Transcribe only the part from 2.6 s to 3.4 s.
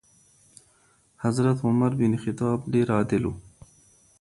ډېر عادل و.